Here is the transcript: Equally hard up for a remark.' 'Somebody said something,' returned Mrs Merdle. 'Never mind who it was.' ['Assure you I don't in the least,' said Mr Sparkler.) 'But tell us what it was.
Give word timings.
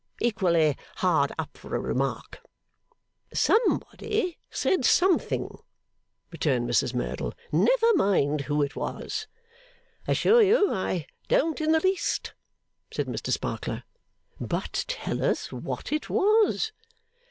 Equally 0.19 0.75
hard 0.95 1.31
up 1.37 1.55
for 1.55 1.75
a 1.75 1.79
remark.' 1.79 2.39
'Somebody 3.35 4.39
said 4.49 4.83
something,' 4.83 5.59
returned 6.31 6.67
Mrs 6.67 6.95
Merdle. 6.95 7.35
'Never 7.51 7.93
mind 7.93 8.41
who 8.49 8.63
it 8.63 8.75
was.' 8.75 9.27
['Assure 10.07 10.41
you 10.41 10.73
I 10.73 11.05
don't 11.27 11.61
in 11.61 11.71
the 11.71 11.79
least,' 11.81 12.33
said 12.91 13.05
Mr 13.05 13.31
Sparkler.) 13.31 13.83
'But 14.39 14.85
tell 14.87 15.23
us 15.23 15.51
what 15.51 15.91
it 15.91 16.09
was. 16.09 16.71